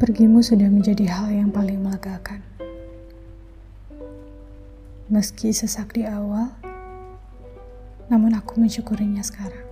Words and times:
Pergimu 0.00 0.40
sudah 0.40 0.64
menjadi 0.72 1.12
hal 1.12 1.28
yang 1.28 1.52
paling 1.52 1.76
melegakan. 1.84 2.40
Meski 5.12 5.52
sesak 5.52 5.92
di 5.92 6.08
awal, 6.08 6.56
namun 8.08 8.32
aku 8.32 8.56
mensyukurinya 8.64 9.20
sekarang. 9.20 9.68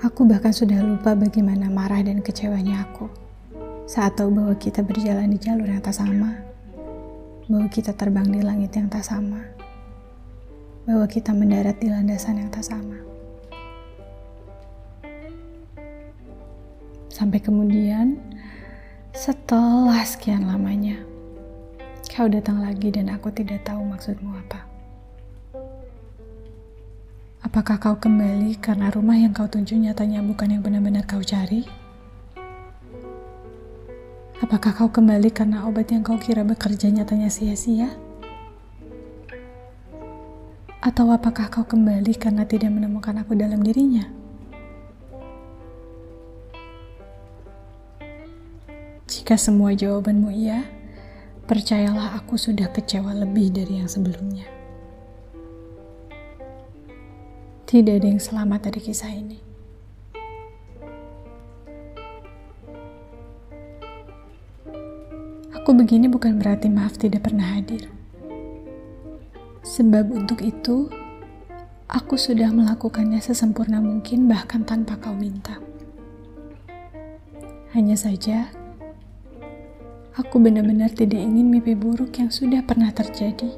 Aku 0.00 0.24
bahkan 0.24 0.48
sudah 0.48 0.80
lupa 0.80 1.12
bagaimana 1.12 1.68
marah 1.68 2.00
dan 2.00 2.24
kecewanya 2.24 2.88
aku 2.88 3.12
saat 3.84 4.16
tahu 4.16 4.32
bahwa 4.32 4.56
kita 4.56 4.80
berjalan 4.80 5.28
di 5.28 5.36
jalur 5.36 5.68
yang 5.68 5.84
tak 5.84 5.92
sama, 5.92 6.40
bahwa 7.52 7.68
kita 7.68 7.92
terbang 7.92 8.32
di 8.32 8.40
langit 8.40 8.72
yang 8.80 8.88
tak 8.88 9.04
sama, 9.04 9.44
bahwa 10.88 11.04
kita 11.04 11.36
mendarat 11.36 11.76
di 11.76 11.92
landasan 11.92 12.40
yang 12.40 12.48
tak 12.48 12.64
sama. 12.64 12.96
Sampai 17.18 17.42
kemudian, 17.42 18.14
setelah 19.10 20.06
sekian 20.06 20.46
lamanya, 20.46 21.02
kau 22.14 22.30
datang 22.30 22.62
lagi 22.62 22.94
dan 22.94 23.10
aku 23.10 23.34
tidak 23.34 23.66
tahu 23.66 23.82
maksudmu 23.90 24.38
apa. 24.38 24.62
Apakah 27.42 27.82
kau 27.82 27.98
kembali 27.98 28.54
karena 28.62 28.86
rumah 28.94 29.18
yang 29.18 29.34
kau 29.34 29.50
tuju 29.50 29.82
nyatanya 29.82 30.22
bukan 30.22 30.46
yang 30.46 30.62
benar-benar 30.62 31.10
kau 31.10 31.18
cari? 31.18 31.66
Apakah 34.38 34.70
kau 34.78 34.86
kembali 34.86 35.34
karena 35.34 35.66
obat 35.66 35.90
yang 35.90 36.06
kau 36.06 36.22
kira 36.22 36.46
bekerja 36.46 36.86
nyatanya 36.86 37.34
sia-sia? 37.34 37.98
Atau 40.78 41.10
apakah 41.10 41.50
kau 41.50 41.66
kembali 41.66 42.14
karena 42.14 42.46
tidak 42.46 42.70
menemukan 42.70 43.18
aku 43.18 43.34
dalam 43.34 43.58
dirinya? 43.58 44.17
Jika 49.28 49.52
semua 49.52 49.76
jawabanmu 49.76 50.32
iya, 50.32 50.64
percayalah 51.44 52.16
aku 52.16 52.40
sudah 52.40 52.72
kecewa 52.72 53.12
lebih 53.12 53.52
dari 53.52 53.76
yang 53.76 53.84
sebelumnya. 53.84 54.48
Tidak 57.68 57.92
ada 57.92 58.08
yang 58.08 58.24
selamat 58.24 58.72
dari 58.72 58.80
kisah 58.80 59.12
ini. 59.12 59.36
Aku 65.60 65.76
begini 65.76 66.08
bukan 66.08 66.40
berarti 66.40 66.72
maaf 66.72 66.96
tidak 66.96 67.28
pernah 67.28 67.52
hadir. 67.52 67.84
Sebab 69.60 70.08
untuk 70.08 70.40
itu, 70.40 70.88
aku 71.84 72.16
sudah 72.16 72.48
melakukannya 72.48 73.20
sesempurna 73.20 73.76
mungkin 73.84 74.24
bahkan 74.24 74.64
tanpa 74.64 74.96
kau 74.96 75.12
minta. 75.12 75.60
Hanya 77.76 78.00
saja, 78.00 78.48
Aku 80.18 80.42
benar-benar 80.42 80.90
tidak 80.90 81.22
ingin 81.22 81.46
mimpi 81.46 81.78
buruk 81.78 82.18
yang 82.18 82.26
sudah 82.26 82.58
pernah 82.66 82.90
terjadi 82.90 83.54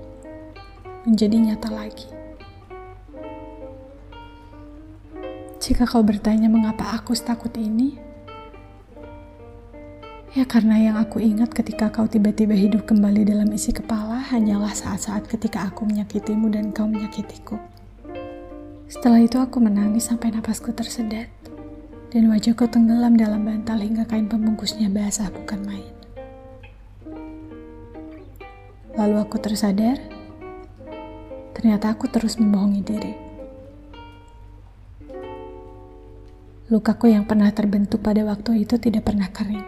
menjadi 1.09 1.37
nyata 1.41 1.73
lagi. 1.73 2.05
Jika 5.57 5.89
kau 5.89 6.05
bertanya 6.05 6.53
mengapa 6.53 7.01
aku 7.01 7.17
setakut 7.17 7.57
ini, 7.57 7.97
ya 10.37 10.45
karena 10.45 10.77
yang 10.77 10.97
aku 11.01 11.25
ingat 11.25 11.49
ketika 11.57 11.89
kau 11.89 12.05
tiba-tiba 12.05 12.53
hidup 12.53 12.85
kembali 12.85 13.25
dalam 13.25 13.49
isi 13.57 13.73
kepala 13.73 14.21
hanyalah 14.29 14.77
saat-saat 14.77 15.33
ketika 15.33 15.65
aku 15.65 15.89
menyakitimu 15.89 16.53
dan 16.53 16.77
kau 16.77 16.85
menyakitiku. 16.85 17.57
Setelah 18.85 19.25
itu 19.25 19.41
aku 19.41 19.65
menangis 19.65 20.13
sampai 20.13 20.29
napasku 20.37 20.77
tersedat 20.77 21.33
dan 22.13 22.29
wajahku 22.29 22.69
tenggelam 22.69 23.17
dalam 23.17 23.49
bantal 23.49 23.81
hingga 23.81 24.05
kain 24.05 24.29
pembungkusnya 24.29 24.93
basah 24.93 25.33
bukan 25.33 25.65
main. 25.65 26.00
Lalu 29.01 29.17
aku 29.17 29.41
tersadar, 29.41 29.97
ternyata 31.57 31.89
aku 31.89 32.05
terus 32.13 32.37
membohongi 32.37 32.85
diri. 32.85 33.15
Lukaku 36.69 37.09
yang 37.09 37.25
pernah 37.25 37.49
terbentuk 37.49 38.05
pada 38.05 38.21
waktu 38.29 38.69
itu 38.69 38.77
tidak 38.77 39.09
pernah 39.09 39.33
kering. 39.33 39.65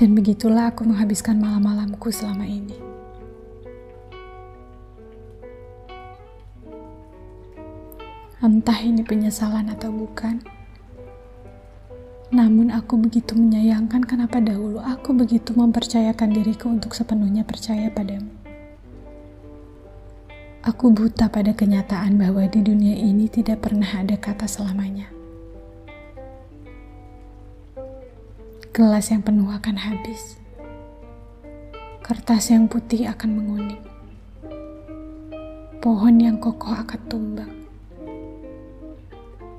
Dan 0.00 0.16
begitulah 0.16 0.72
aku 0.72 0.88
menghabiskan 0.88 1.36
malam-malamku 1.36 2.08
selama 2.08 2.48
ini. 2.48 2.80
Entah 8.40 8.80
ini 8.80 9.04
penyesalan 9.04 9.68
atau 9.68 9.92
bukan, 9.92 10.40
namun 12.28 12.68
aku 12.68 13.00
begitu 13.00 13.32
menyayangkan 13.32 14.04
kenapa 14.04 14.36
dahulu 14.36 14.84
aku 14.84 15.16
begitu 15.16 15.56
mempercayakan 15.56 16.28
diriku 16.36 16.68
untuk 16.68 16.92
sepenuhnya 16.92 17.40
percaya 17.40 17.88
padamu. 17.88 18.28
Aku 20.60 20.92
buta 20.92 21.32
pada 21.32 21.56
kenyataan 21.56 22.20
bahwa 22.20 22.44
di 22.44 22.60
dunia 22.60 22.92
ini 23.00 23.32
tidak 23.32 23.64
pernah 23.64 23.88
ada 23.88 24.20
kata 24.20 24.44
selamanya. 24.44 25.08
Gelas 28.76 29.08
yang 29.08 29.24
penuh 29.24 29.48
akan 29.48 29.80
habis. 29.80 30.36
Kertas 32.04 32.52
yang 32.52 32.68
putih 32.68 33.08
akan 33.08 33.40
menguning. 33.40 33.84
Pohon 35.80 36.20
yang 36.20 36.36
kokoh 36.36 36.76
akan 36.76 37.00
tumbang. 37.08 37.52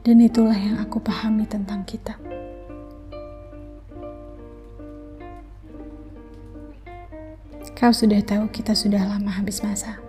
Dan 0.06 0.22
itulah 0.22 0.56
yang 0.56 0.78
aku 0.78 1.02
pahami 1.02 1.50
tentang 1.50 1.81
kita. 1.90 2.28
Kau 7.79 7.95
sudah 7.95 8.19
tahu 8.19 8.51
kita 8.51 8.75
sudah 8.75 9.07
lama 9.07 9.31
habis 9.31 9.63
masa. 9.63 10.03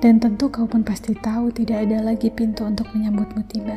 Dan 0.00 0.16
tentu 0.16 0.48
kau 0.48 0.64
pun 0.64 0.80
pasti 0.80 1.12
tahu 1.12 1.52
tidak 1.52 1.84
ada 1.84 2.00
lagi 2.00 2.32
pintu 2.32 2.64
untuk 2.64 2.88
menyambutmu 2.96 3.44
tiba. 3.52 3.76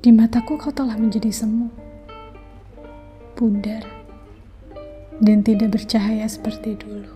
Di 0.00 0.08
mataku 0.16 0.56
kau 0.56 0.72
telah 0.72 0.96
menjadi 0.96 1.28
semu, 1.28 1.68
pudar, 3.36 3.84
dan 5.20 5.44
tidak 5.44 5.76
bercahaya 5.76 6.24
seperti 6.24 6.80
dulu. 6.80 7.12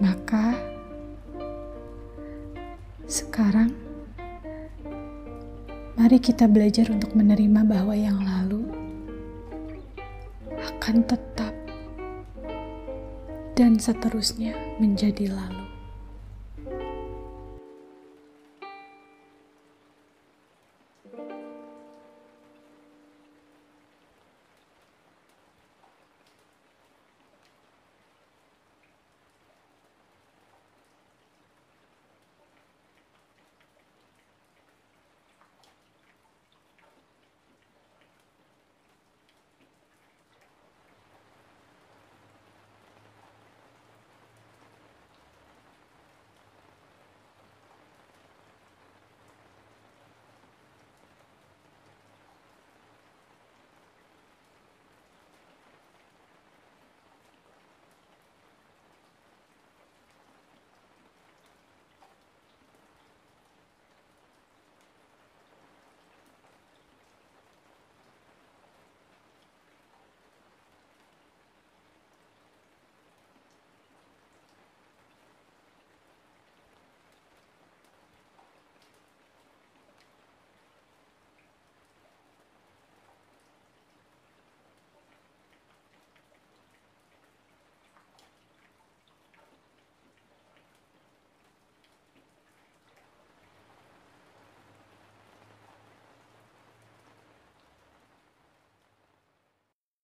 Maka, 0.00 0.56
sekarang 3.04 3.59
Mari 6.10 6.26
kita 6.26 6.50
belajar 6.50 6.90
untuk 6.90 7.14
menerima 7.14 7.62
bahwa 7.70 7.94
yang 7.94 8.18
lalu 8.18 8.66
akan 10.58 11.06
tetap 11.06 11.54
dan 13.54 13.78
seterusnya 13.78 14.58
menjadi 14.82 15.30
lalu. 15.30 15.70